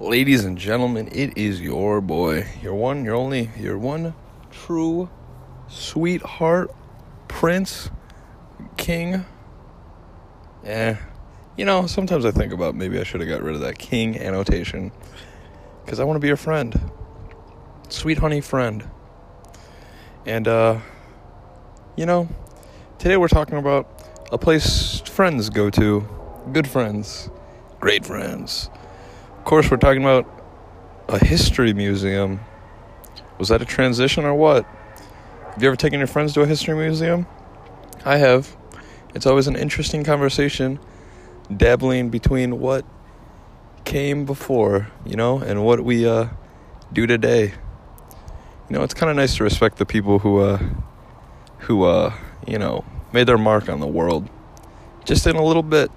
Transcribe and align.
Ladies 0.00 0.46
and 0.46 0.56
gentlemen, 0.56 1.10
it 1.12 1.36
is 1.36 1.60
your 1.60 2.00
boy, 2.00 2.46
your 2.62 2.74
one, 2.74 3.04
your 3.04 3.14
only, 3.14 3.50
your 3.58 3.76
one 3.76 4.14
true 4.50 5.10
sweetheart, 5.68 6.74
prince, 7.28 7.90
king. 8.78 9.26
Yeah, 10.64 10.96
you 11.54 11.66
know, 11.66 11.86
sometimes 11.86 12.24
I 12.24 12.30
think 12.30 12.50
about 12.54 12.74
maybe 12.74 12.98
I 12.98 13.02
should 13.02 13.20
have 13.20 13.28
got 13.28 13.42
rid 13.42 13.54
of 13.54 13.60
that 13.60 13.78
king 13.78 14.16
annotation 14.18 14.90
because 15.84 16.00
I 16.00 16.04
want 16.04 16.16
to 16.16 16.20
be 16.20 16.28
your 16.28 16.38
friend, 16.38 16.90
sweet 17.90 18.16
honey 18.16 18.40
friend. 18.40 18.88
And, 20.24 20.48
uh, 20.48 20.78
you 21.94 22.06
know, 22.06 22.26
today 22.98 23.18
we're 23.18 23.28
talking 23.28 23.58
about 23.58 23.86
a 24.32 24.38
place 24.38 25.00
friends 25.00 25.50
go 25.50 25.68
to, 25.68 26.08
good 26.54 26.66
friends, 26.66 27.28
great 27.80 28.06
friends 28.06 28.70
of 29.40 29.46
course, 29.46 29.70
we're 29.70 29.78
talking 29.78 30.02
about 30.02 30.28
a 31.08 31.18
history 31.18 31.72
museum. 31.72 32.40
Was 33.38 33.48
that 33.48 33.62
a 33.62 33.64
transition 33.64 34.26
or 34.26 34.34
what? 34.34 34.66
Have 35.54 35.62
you 35.62 35.66
ever 35.66 35.76
taken 35.76 35.98
your 35.98 36.06
friends 36.06 36.34
to 36.34 36.42
a 36.42 36.46
history 36.46 36.74
museum? 36.74 37.26
I 38.04 38.18
have. 38.18 38.54
It's 39.14 39.24
always 39.24 39.46
an 39.46 39.56
interesting 39.56 40.04
conversation, 40.04 40.78
dabbling 41.56 42.10
between 42.10 42.60
what 42.60 42.84
came 43.86 44.26
before, 44.26 44.88
you 45.06 45.16
know, 45.16 45.38
and 45.38 45.64
what 45.64 45.80
we 45.80 46.06
uh, 46.06 46.28
do 46.92 47.06
today. 47.06 47.54
You 48.68 48.76
know, 48.76 48.82
it's 48.82 48.94
kind 48.94 49.08
of 49.08 49.16
nice 49.16 49.36
to 49.38 49.42
respect 49.42 49.78
the 49.78 49.86
people 49.86 50.18
who, 50.18 50.40
uh, 50.40 50.62
who, 51.60 51.84
uh, 51.84 52.12
you 52.46 52.58
know, 52.58 52.84
made 53.14 53.26
their 53.26 53.38
mark 53.38 53.70
on 53.70 53.80
the 53.80 53.86
world, 53.86 54.28
just 55.06 55.26
in 55.26 55.34
a 55.34 55.42
little 55.42 55.62
bit. 55.62 55.90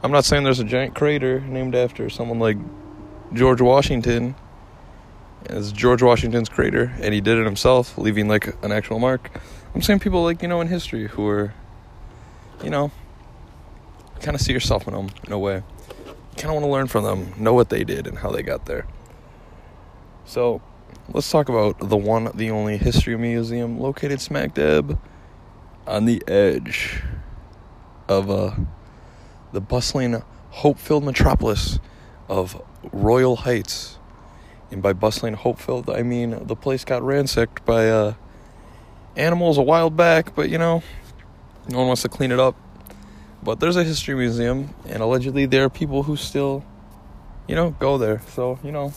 I'm 0.00 0.12
not 0.12 0.24
saying 0.24 0.44
there's 0.44 0.60
a 0.60 0.64
giant 0.64 0.94
crater 0.94 1.40
named 1.40 1.74
after 1.74 2.08
someone 2.08 2.38
like 2.38 2.56
George 3.32 3.60
Washington. 3.60 4.36
It's 5.46 5.72
George 5.72 6.02
Washington's 6.02 6.48
crater, 6.48 6.92
and 7.00 7.12
he 7.12 7.20
did 7.20 7.36
it 7.36 7.44
himself, 7.44 7.98
leaving 7.98 8.28
like 8.28 8.54
an 8.62 8.70
actual 8.70 9.00
mark. 9.00 9.30
I'm 9.74 9.82
saying 9.82 9.98
people 9.98 10.22
like 10.22 10.40
you 10.40 10.48
know 10.48 10.60
in 10.60 10.68
history 10.68 11.08
who 11.08 11.26
are, 11.26 11.52
you 12.62 12.70
know, 12.70 12.92
kind 14.20 14.36
of 14.36 14.40
see 14.40 14.52
yourself 14.52 14.86
in 14.86 14.94
them 14.94 15.10
in 15.26 15.32
a 15.32 15.38
way. 15.38 15.64
Kind 16.36 16.50
of 16.50 16.54
want 16.54 16.64
to 16.64 16.70
learn 16.70 16.86
from 16.86 17.02
them, 17.02 17.34
know 17.36 17.52
what 17.52 17.68
they 17.68 17.82
did 17.82 18.06
and 18.06 18.18
how 18.18 18.30
they 18.30 18.42
got 18.42 18.66
there. 18.66 18.86
So, 20.26 20.62
let's 21.08 21.28
talk 21.28 21.48
about 21.48 21.76
the 21.80 21.96
one, 21.96 22.30
the 22.34 22.52
only 22.52 22.76
history 22.76 23.18
museum 23.18 23.80
located 23.80 24.20
smack 24.20 24.54
dab 24.54 24.96
on 25.88 26.04
the 26.04 26.22
edge 26.28 27.02
of 28.08 28.30
a. 28.30 28.32
Uh, 28.32 28.54
the 29.52 29.60
bustling, 29.60 30.22
hope 30.50 30.78
filled 30.78 31.04
metropolis 31.04 31.78
of 32.28 32.60
Royal 32.92 33.36
Heights. 33.36 33.98
And 34.70 34.82
by 34.82 34.92
bustling, 34.92 35.34
hope 35.34 35.58
filled, 35.58 35.88
I 35.88 36.02
mean 36.02 36.46
the 36.46 36.56
place 36.56 36.84
got 36.84 37.02
ransacked 37.02 37.64
by 37.64 37.88
uh, 37.88 38.14
animals 39.16 39.58
a 39.58 39.62
while 39.62 39.90
back, 39.90 40.34
but 40.34 40.50
you 40.50 40.58
know, 40.58 40.82
no 41.68 41.78
one 41.78 41.86
wants 41.88 42.02
to 42.02 42.08
clean 42.08 42.32
it 42.32 42.38
up. 42.38 42.56
But 43.42 43.60
there's 43.60 43.76
a 43.76 43.84
history 43.84 44.14
museum, 44.14 44.74
and 44.86 45.00
allegedly 45.00 45.46
there 45.46 45.64
are 45.64 45.70
people 45.70 46.02
who 46.02 46.16
still, 46.16 46.64
you 47.46 47.54
know, 47.54 47.70
go 47.70 47.96
there. 47.96 48.20
So, 48.28 48.58
you 48.64 48.72
know, 48.72 48.92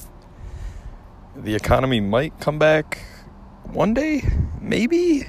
the 1.35 1.55
economy 1.55 2.01
might 2.01 2.39
come 2.39 2.57
back 2.57 2.99
one 3.63 3.93
day, 3.93 4.23
maybe, 4.59 5.25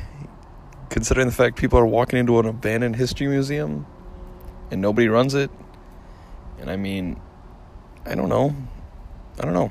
considering 0.89 1.29
the 1.29 1.33
fact 1.33 1.57
people 1.57 1.79
are 1.79 1.87
walking 1.87 2.19
into 2.19 2.41
an 2.41 2.47
abandoned 2.47 2.97
history 2.97 3.29
museum 3.29 3.87
and 4.73 4.81
nobody 4.81 5.07
runs 5.07 5.35
it. 5.35 5.51
And 6.59 6.71
I 6.71 6.77
mean, 6.77 7.21
I 8.07 8.15
don't 8.15 8.31
know. 8.31 8.57
I 9.39 9.43
don't 9.43 9.53
know. 9.53 9.71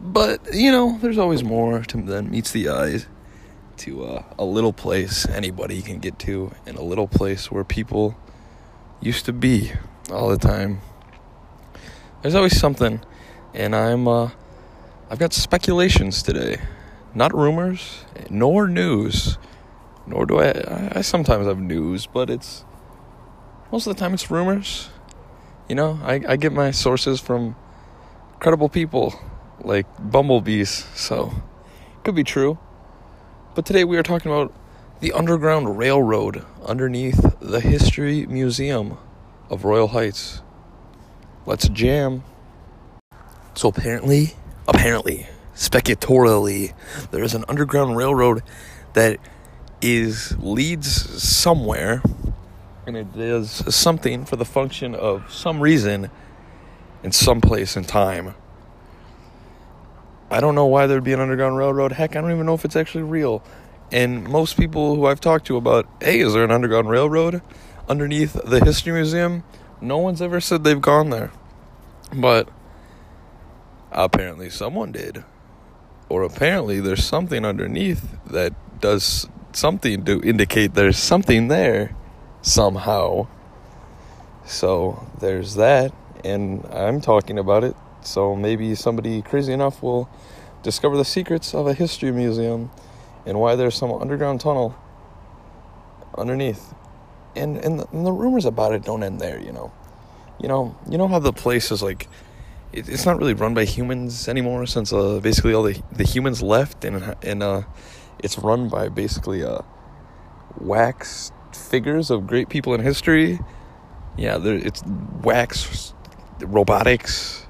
But, 0.00 0.54
you 0.54 0.72
know, 0.72 0.98
there's 1.00 1.18
always 1.18 1.44
more 1.44 1.82
to, 1.82 2.02
than 2.02 2.30
meets 2.30 2.50
the 2.50 2.70
eyes 2.70 3.06
to 3.78 4.04
uh, 4.04 4.22
a 4.38 4.44
little 4.44 4.72
place 4.72 5.28
anybody 5.28 5.82
can 5.82 5.98
get 5.98 6.18
to, 6.20 6.50
and 6.64 6.78
a 6.78 6.82
little 6.82 7.06
place 7.06 7.50
where 7.50 7.62
people 7.62 8.16
used 9.02 9.26
to 9.26 9.34
be 9.34 9.72
all 10.10 10.28
the 10.28 10.38
time. 10.38 10.80
There's 12.22 12.34
always 12.34 12.58
something, 12.58 13.02
and 13.52 13.76
I'm, 13.76 14.08
uh, 14.08 14.30
I've 15.10 15.18
got 15.18 15.34
speculations 15.34 16.22
today. 16.22 16.56
Not 17.14 17.34
rumors, 17.34 18.04
nor 18.30 18.66
news, 18.66 19.36
nor 20.06 20.24
do 20.24 20.38
I, 20.38 20.48
I, 20.52 20.92
I 20.96 21.00
sometimes 21.02 21.46
have 21.46 21.60
news, 21.60 22.06
but 22.06 22.30
it's, 22.30 22.64
most 23.72 23.86
of 23.86 23.94
the 23.94 24.00
time 24.00 24.14
it's 24.14 24.30
rumors. 24.30 24.90
You 25.68 25.74
know, 25.74 25.98
I, 26.02 26.20
I 26.28 26.36
get 26.36 26.52
my 26.52 26.70
sources 26.70 27.20
from 27.20 27.56
credible 28.38 28.68
people 28.68 29.14
like 29.60 29.86
bumblebees, 29.98 30.70
so 30.94 31.32
could 32.04 32.14
be 32.14 32.24
true. 32.24 32.58
But 33.54 33.66
today 33.66 33.84
we 33.84 33.96
are 33.96 34.02
talking 34.02 34.30
about 34.30 34.52
the 35.00 35.12
Underground 35.12 35.78
Railroad 35.78 36.44
underneath 36.64 37.34
the 37.40 37.60
History 37.60 38.26
Museum 38.26 38.98
of 39.50 39.64
Royal 39.64 39.88
Heights. 39.88 40.42
Let's 41.44 41.68
jam. 41.68 42.22
So 43.54 43.68
apparently, 43.68 44.34
apparently, 44.68 45.26
speculatorily, 45.54 46.74
there 47.10 47.24
is 47.24 47.34
an 47.34 47.44
underground 47.48 47.96
railroad 47.96 48.42
that 48.92 49.18
is 49.82 50.36
leads 50.38 51.22
somewhere 51.22 52.02
and 52.86 52.96
it 52.96 53.12
does 53.12 53.74
something 53.74 54.24
for 54.24 54.36
the 54.36 54.44
function 54.44 54.94
of 54.94 55.32
some 55.32 55.60
reason 55.60 56.08
in 57.02 57.10
some 57.10 57.40
place 57.40 57.76
in 57.76 57.84
time. 57.84 58.34
I 60.30 60.40
don't 60.40 60.54
know 60.54 60.66
why 60.66 60.86
there'd 60.86 61.04
be 61.04 61.12
an 61.12 61.20
underground 61.20 61.56
railroad. 61.56 61.92
Heck, 61.92 62.14
I 62.14 62.20
don't 62.20 62.30
even 62.30 62.46
know 62.46 62.54
if 62.54 62.64
it's 62.64 62.76
actually 62.76 63.04
real. 63.04 63.42
And 63.90 64.28
most 64.28 64.56
people 64.56 64.94
who 64.94 65.06
I've 65.06 65.20
talked 65.20 65.46
to 65.48 65.56
about, 65.56 65.86
hey, 66.00 66.20
is 66.20 66.32
there 66.32 66.44
an 66.44 66.50
underground 66.50 66.88
railroad 66.88 67.42
underneath 67.88 68.32
the 68.32 68.64
History 68.64 68.92
Museum? 68.92 69.42
No 69.80 69.98
one's 69.98 70.22
ever 70.22 70.40
said 70.40 70.64
they've 70.64 70.80
gone 70.80 71.10
there. 71.10 71.32
But 72.12 72.48
apparently 73.90 74.48
someone 74.48 74.92
did. 74.92 75.24
Or 76.08 76.22
apparently 76.22 76.80
there's 76.80 77.04
something 77.04 77.44
underneath 77.44 78.16
that 78.26 78.54
does 78.80 79.28
something 79.52 80.04
to 80.04 80.20
indicate 80.22 80.74
there's 80.74 80.98
something 80.98 81.48
there 81.48 81.94
somehow. 82.46 83.26
So 84.46 85.04
there's 85.18 85.56
that, 85.56 85.92
and 86.24 86.64
I'm 86.66 87.00
talking 87.00 87.38
about 87.38 87.64
it. 87.64 87.74
So 88.02 88.36
maybe 88.36 88.74
somebody 88.76 89.20
crazy 89.20 89.52
enough 89.52 89.82
will 89.82 90.08
discover 90.62 90.96
the 90.96 91.04
secrets 91.04 91.54
of 91.54 91.66
a 91.66 91.74
history 91.74 92.12
museum 92.12 92.70
and 93.26 93.40
why 93.40 93.56
there's 93.56 93.74
some 93.74 93.92
underground 93.92 94.40
tunnel 94.40 94.76
underneath. 96.16 96.72
And 97.34 97.58
and 97.58 97.80
the, 97.80 97.86
and 97.92 98.06
the 98.06 98.12
rumors 98.12 98.44
about 98.44 98.72
it 98.72 98.84
don't 98.84 99.02
end 99.02 99.20
there, 99.20 99.40
you 99.40 99.52
know. 99.52 99.72
You 100.40 100.48
know, 100.48 100.76
you 100.88 100.98
know 100.98 101.08
how 101.08 101.18
the 101.18 101.32
place 101.32 101.72
is 101.72 101.82
like 101.82 102.08
it, 102.72 102.88
it's 102.88 103.04
not 103.04 103.18
really 103.18 103.34
run 103.34 103.54
by 103.54 103.64
humans 103.64 104.28
anymore 104.28 104.66
since 104.66 104.92
uh, 104.92 105.18
basically 105.20 105.52
all 105.52 105.64
the 105.64 105.82
the 105.92 106.04
humans 106.04 106.42
left 106.42 106.84
and 106.84 107.16
and 107.22 107.42
uh, 107.42 107.62
it's 108.20 108.38
run 108.38 108.68
by 108.68 108.88
basically 108.88 109.42
a 109.42 109.64
wax 110.58 111.32
figures 111.56 112.10
of 112.10 112.26
great 112.26 112.48
people 112.48 112.74
in 112.74 112.80
history. 112.80 113.40
Yeah, 114.16 114.38
it's 114.42 114.82
wax 115.22 115.92
robotics, 116.40 117.46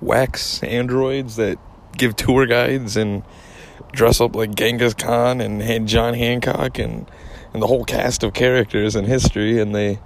wax 0.00 0.62
androids 0.62 1.36
that 1.36 1.58
give 1.96 2.16
tour 2.16 2.46
guides 2.46 2.96
and 2.96 3.22
dress 3.92 4.20
up 4.20 4.34
like 4.36 4.54
Genghis 4.54 4.94
Khan 4.94 5.40
and 5.40 5.88
John 5.88 6.14
Hancock 6.14 6.78
and 6.78 7.10
and 7.52 7.62
the 7.62 7.66
whole 7.66 7.84
cast 7.84 8.22
of 8.22 8.32
characters 8.32 8.94
in 8.94 9.04
history, 9.04 9.60
and 9.60 9.74
they 9.74 9.98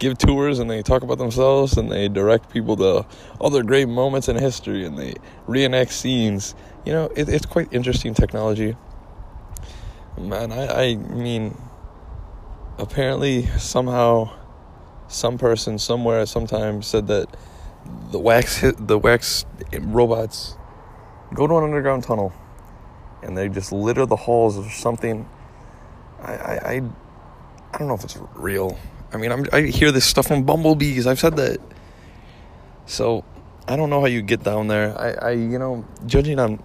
give 0.00 0.18
tours 0.18 0.58
and 0.58 0.68
they 0.70 0.82
talk 0.82 1.02
about 1.02 1.18
themselves 1.18 1.76
and 1.76 1.92
they 1.92 2.08
direct 2.08 2.50
people 2.50 2.74
to 2.74 3.06
other 3.40 3.62
great 3.62 3.86
moments 3.86 4.28
in 4.28 4.36
history 4.36 4.84
and 4.84 4.98
they 4.98 5.14
reenact 5.46 5.92
scenes. 5.92 6.54
You 6.84 6.92
know, 6.94 7.10
it, 7.14 7.28
it's 7.28 7.46
quite 7.46 7.72
interesting 7.72 8.14
technology. 8.14 8.76
Man, 10.18 10.52
I, 10.52 10.90
I 10.90 10.94
mean, 10.96 11.56
apparently 12.80 13.46
somehow 13.58 14.30
some 15.08 15.38
person 15.38 15.78
somewhere 15.78 16.24
sometime 16.26 16.82
said 16.82 17.06
that 17.08 17.28
the 18.10 18.18
wax 18.18 18.58
hit, 18.58 18.86
the 18.86 18.98
wax 18.98 19.44
robots 19.80 20.56
go 21.34 21.46
to 21.46 21.56
an 21.58 21.64
underground 21.64 22.02
tunnel 22.04 22.32
and 23.22 23.36
they 23.36 23.48
just 23.48 23.72
litter 23.72 24.06
the 24.06 24.16
halls 24.16 24.56
or 24.56 24.68
something. 24.70 25.28
I 26.22 26.32
I 26.32 26.54
I, 26.54 26.82
I 27.72 27.78
don't 27.78 27.88
know 27.88 27.94
if 27.94 28.04
it's 28.04 28.18
real. 28.34 28.78
I 29.12 29.16
mean, 29.16 29.32
I'm, 29.32 29.44
I 29.52 29.62
hear 29.62 29.90
this 29.90 30.04
stuff 30.04 30.28
from 30.28 30.44
bumblebees. 30.44 31.06
I've 31.06 31.18
said 31.18 31.36
that. 31.36 31.58
So 32.86 33.24
I 33.66 33.76
don't 33.76 33.90
know 33.90 34.00
how 34.00 34.06
you 34.06 34.22
get 34.22 34.42
down 34.42 34.68
there. 34.68 34.98
I, 34.98 35.10
I 35.10 35.30
you 35.32 35.58
know, 35.58 35.84
judging 36.06 36.38
on 36.38 36.62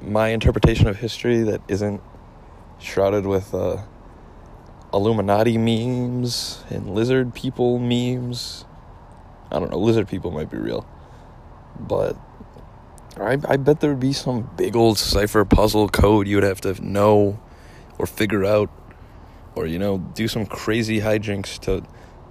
my 0.00 0.28
interpretation 0.28 0.88
of 0.88 0.98
history 0.98 1.42
that 1.42 1.60
isn't 1.68 2.00
shrouded 2.78 3.26
with 3.26 3.52
uh, 3.54 3.78
Illuminati 4.92 5.56
memes 5.56 6.64
and 6.68 6.94
lizard 6.94 7.34
people 7.34 7.78
memes. 7.78 8.64
I 9.50 9.58
don't 9.58 9.70
know, 9.70 9.78
lizard 9.78 10.08
people 10.08 10.30
might 10.30 10.50
be 10.50 10.58
real. 10.58 10.86
But 11.78 12.16
I, 13.16 13.38
I 13.48 13.56
bet 13.56 13.80
there 13.80 13.90
would 13.90 14.00
be 14.00 14.12
some 14.12 14.50
big 14.56 14.76
old 14.76 14.98
cipher 14.98 15.44
puzzle 15.44 15.88
code 15.88 16.26
you 16.26 16.36
would 16.36 16.44
have 16.44 16.60
to 16.62 16.74
know 16.84 17.40
or 17.98 18.06
figure 18.06 18.44
out 18.44 18.70
or, 19.54 19.66
you 19.66 19.78
know, 19.78 19.98
do 19.98 20.28
some 20.28 20.46
crazy 20.46 21.00
hijinks 21.00 21.58
to 21.60 21.84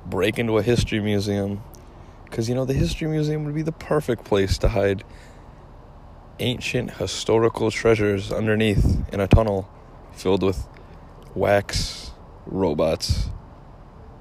break 0.06 0.40
into 0.40 0.58
a 0.58 0.64
history 0.64 1.00
museum. 1.00 1.62
Because, 2.26 2.48
you 2.48 2.56
know, 2.56 2.66
the 2.66 2.74
history 2.74 3.08
museum 3.08 3.46
would 3.46 3.56
be 3.56 3.62
the 3.62 3.72
perfect 3.72 4.24
place 4.24 4.58
to 4.60 4.70
hide 4.70 5.04
ancient 6.40 6.92
historical 6.92 7.72
treasures 7.72 8.32
underneath 8.32 9.04
in 9.12 9.20
a 9.20 9.28
tunnel 9.28 9.70
filled 10.14 10.44
with 10.44 10.68
wax 11.36 12.09
robots. 12.52 13.30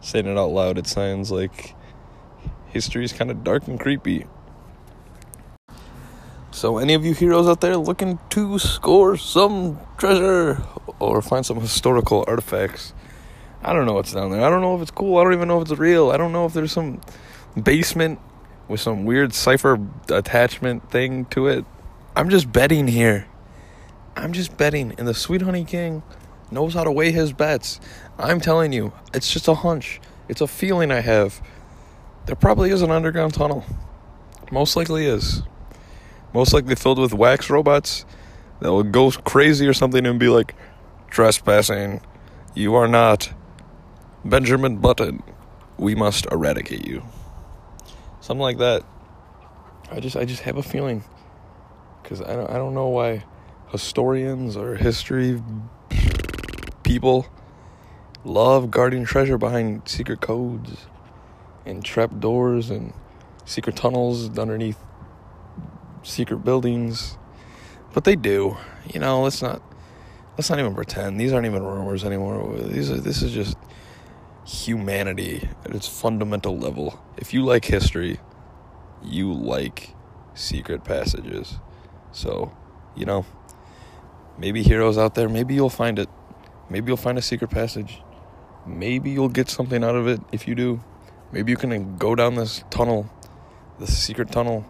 Saying 0.00 0.26
it 0.26 0.38
out 0.38 0.50
loud, 0.50 0.78
it 0.78 0.86
sounds 0.86 1.30
like 1.30 1.74
history 2.68 3.04
is 3.04 3.12
kind 3.12 3.30
of 3.30 3.42
dark 3.42 3.66
and 3.66 3.78
creepy. 3.78 4.26
So, 6.50 6.78
any 6.78 6.94
of 6.94 7.04
you 7.04 7.14
heroes 7.14 7.46
out 7.46 7.60
there 7.60 7.76
looking 7.76 8.18
to 8.30 8.58
score 8.58 9.16
some 9.16 9.78
treasure 9.98 10.62
or 10.98 11.22
find 11.22 11.44
some 11.44 11.60
historical 11.60 12.24
artifacts? 12.26 12.94
I 13.62 13.72
don't 13.72 13.86
know 13.86 13.94
what's 13.94 14.12
down 14.12 14.30
there. 14.30 14.42
I 14.42 14.50
don't 14.50 14.62
know 14.62 14.76
if 14.76 14.82
it's 14.82 14.90
cool. 14.90 15.18
I 15.18 15.24
don't 15.24 15.34
even 15.34 15.48
know 15.48 15.60
if 15.60 15.70
it's 15.70 15.78
real. 15.78 16.10
I 16.10 16.16
don't 16.16 16.32
know 16.32 16.46
if 16.46 16.52
there's 16.52 16.72
some 16.72 17.00
basement 17.60 18.20
with 18.68 18.80
some 18.80 19.04
weird 19.04 19.34
cipher 19.34 19.78
attachment 20.08 20.90
thing 20.90 21.24
to 21.26 21.48
it. 21.48 21.64
I'm 22.14 22.28
just 22.28 22.52
betting 22.52 22.88
here. 22.88 23.26
I'm 24.16 24.32
just 24.32 24.56
betting. 24.56 24.94
And 24.98 25.06
the 25.06 25.14
Sweet 25.14 25.42
Honey 25.42 25.64
King 25.64 26.02
knows 26.50 26.74
how 26.74 26.84
to 26.84 26.92
weigh 26.92 27.12
his 27.12 27.32
bets. 27.32 27.80
I'm 28.18 28.40
telling 28.40 28.72
you, 28.72 28.92
it's 29.14 29.32
just 29.32 29.48
a 29.48 29.54
hunch. 29.54 30.00
It's 30.28 30.40
a 30.40 30.46
feeling 30.46 30.90
I 30.90 31.00
have. 31.00 31.40
There 32.26 32.36
probably 32.36 32.70
is 32.70 32.82
an 32.82 32.90
underground 32.90 33.34
tunnel. 33.34 33.64
Most 34.50 34.76
likely 34.76 35.06
is 35.06 35.42
most 36.34 36.52
likely 36.52 36.74
filled 36.74 36.98
with 36.98 37.14
wax 37.14 37.50
robots 37.50 38.04
that 38.60 38.70
will 38.70 38.82
go 38.82 39.10
crazy 39.10 39.66
or 39.66 39.72
something 39.72 40.04
and 40.06 40.18
be 40.18 40.28
like, 40.28 40.54
trespassing. 41.10 42.00
You 42.54 42.74
are 42.74 42.88
not 42.88 43.32
Benjamin 44.24 44.78
Button. 44.78 45.22
We 45.78 45.94
must 45.94 46.26
eradicate 46.26 46.86
you. 46.86 47.02
Something 48.20 48.42
like 48.42 48.58
that. 48.58 48.82
I 49.90 50.00
just 50.00 50.16
I 50.16 50.24
just 50.24 50.42
have 50.42 50.58
a 50.58 50.62
feeling 50.62 51.02
because 52.02 52.20
I 52.20 52.36
don't 52.36 52.50
I 52.50 52.54
don't 52.54 52.74
know 52.74 52.88
why 52.88 53.24
historians 53.70 54.56
or 54.56 54.74
history 54.74 55.42
people 56.88 57.26
love 58.24 58.70
guarding 58.70 59.04
treasure 59.04 59.36
behind 59.36 59.86
secret 59.86 60.22
codes 60.22 60.86
and 61.66 61.84
trap 61.84 62.18
doors 62.18 62.70
and 62.70 62.94
secret 63.44 63.76
tunnels 63.76 64.38
underneath 64.38 64.78
secret 66.02 66.38
buildings. 66.38 67.18
But 67.92 68.04
they 68.04 68.16
do. 68.16 68.56
You 68.90 69.00
know, 69.00 69.20
let's 69.20 69.42
not 69.42 69.60
let's 70.38 70.48
not 70.48 70.58
even 70.60 70.74
pretend. 70.74 71.20
These 71.20 71.34
aren't 71.34 71.44
even 71.44 71.62
rumors 71.62 72.04
anymore. 72.04 72.56
These 72.56 72.90
are 72.90 72.96
this 72.96 73.20
is 73.20 73.32
just 73.32 73.58
humanity 74.46 75.46
at 75.66 75.74
its 75.74 75.86
fundamental 75.86 76.56
level. 76.56 76.98
If 77.18 77.34
you 77.34 77.44
like 77.44 77.66
history, 77.66 78.18
you 79.02 79.30
like 79.34 79.94
secret 80.32 80.84
passages. 80.84 81.58
So, 82.12 82.56
you 82.96 83.04
know, 83.04 83.26
maybe 84.38 84.62
heroes 84.62 84.96
out 84.96 85.14
there, 85.14 85.28
maybe 85.28 85.54
you'll 85.54 85.68
find 85.68 85.98
it. 85.98 86.08
Maybe 86.70 86.88
you'll 86.88 86.96
find 86.96 87.18
a 87.18 87.22
secret 87.22 87.50
passage. 87.50 88.02
Maybe 88.66 89.10
you'll 89.10 89.28
get 89.28 89.48
something 89.48 89.82
out 89.82 89.94
of 89.94 90.06
it 90.06 90.20
if 90.32 90.46
you 90.46 90.54
do. 90.54 90.82
Maybe 91.32 91.50
you 91.50 91.56
can 91.56 91.96
go 91.96 92.14
down 92.14 92.34
this 92.34 92.64
tunnel, 92.70 93.10
this 93.78 93.96
secret 93.96 94.30
tunnel 94.30 94.64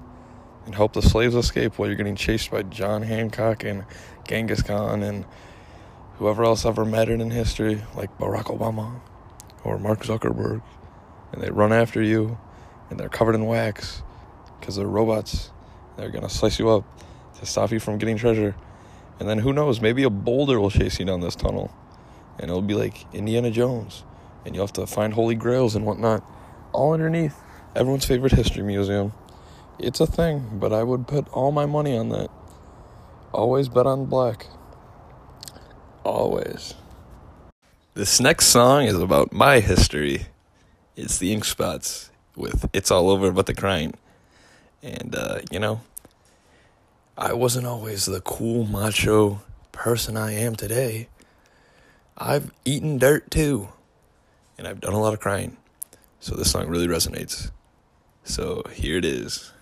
and 0.64 0.74
help 0.74 0.92
the 0.92 1.02
slaves 1.02 1.34
escape 1.34 1.78
while 1.78 1.88
you're 1.88 1.96
getting 1.96 2.14
chased 2.14 2.50
by 2.50 2.62
John 2.62 3.02
Hancock 3.02 3.64
and 3.64 3.84
Genghis 4.26 4.62
Khan 4.62 5.02
and 5.02 5.24
whoever 6.18 6.44
else 6.44 6.66
ever 6.66 6.84
mattered 6.84 7.20
in 7.20 7.30
history, 7.30 7.82
like 7.96 8.16
Barack 8.18 8.44
Obama 8.44 9.00
or 9.64 9.78
Mark 9.78 10.02
Zuckerberg. 10.02 10.62
And 11.32 11.42
they 11.42 11.50
run 11.50 11.72
after 11.72 12.02
you 12.02 12.38
and 12.90 13.00
they're 13.00 13.08
covered 13.08 13.34
in 13.34 13.46
wax 13.46 14.02
because 14.60 14.76
they're 14.76 14.86
robots. 14.86 15.50
They're 15.96 16.10
going 16.10 16.22
to 16.22 16.30
slice 16.30 16.58
you 16.58 16.68
up 16.70 16.84
to 17.38 17.46
stop 17.46 17.70
you 17.70 17.80
from 17.80 17.98
getting 17.98 18.16
treasure. 18.16 18.54
And 19.18 19.28
then 19.28 19.38
who 19.38 19.52
knows, 19.52 19.80
maybe 19.80 20.02
a 20.04 20.10
boulder 20.10 20.60
will 20.60 20.70
chase 20.70 20.98
you 20.98 21.04
down 21.04 21.20
this 21.20 21.34
tunnel. 21.34 21.74
And 22.38 22.50
it'll 22.50 22.62
be 22.62 22.74
like 22.74 23.12
Indiana 23.12 23.50
Jones. 23.50 24.04
And 24.44 24.54
you'll 24.54 24.66
have 24.66 24.72
to 24.74 24.86
find 24.86 25.14
holy 25.14 25.34
grails 25.34 25.74
and 25.74 25.84
whatnot. 25.84 26.24
All 26.72 26.92
underneath 26.92 27.36
everyone's 27.74 28.04
favorite 28.04 28.32
history 28.32 28.62
museum. 28.62 29.12
It's 29.78 30.00
a 30.00 30.06
thing, 30.06 30.58
but 30.60 30.72
I 30.72 30.82
would 30.82 31.06
put 31.06 31.28
all 31.28 31.52
my 31.52 31.66
money 31.66 31.96
on 31.96 32.08
that. 32.10 32.30
Always 33.32 33.68
bet 33.68 33.86
on 33.86 34.06
black. 34.06 34.46
Always. 36.04 36.74
This 37.94 38.20
next 38.20 38.46
song 38.46 38.84
is 38.84 38.98
about 38.98 39.32
my 39.32 39.60
history. 39.60 40.26
It's 40.96 41.18
the 41.18 41.32
Ink 41.32 41.44
Spots 41.44 42.10
with 42.34 42.68
It's 42.72 42.90
All 42.90 43.10
Over 43.10 43.30
But 43.30 43.46
the 43.46 43.54
Crying. 43.54 43.94
And, 44.82 45.14
uh, 45.14 45.40
you 45.50 45.58
know, 45.58 45.80
I 47.16 47.32
wasn't 47.32 47.66
always 47.66 48.06
the 48.06 48.20
cool, 48.20 48.64
macho 48.64 49.42
person 49.72 50.16
I 50.16 50.32
am 50.32 50.54
today. 50.54 51.08
I've 52.20 52.50
eaten 52.64 52.98
dirt 52.98 53.30
too, 53.30 53.68
and 54.58 54.66
I've 54.66 54.80
done 54.80 54.92
a 54.92 55.00
lot 55.00 55.14
of 55.14 55.20
crying. 55.20 55.56
So 56.18 56.34
this 56.34 56.50
song 56.50 56.66
really 56.66 56.88
resonates. 56.88 57.52
So 58.24 58.64
here 58.72 58.98
it 58.98 59.04
is. 59.04 59.52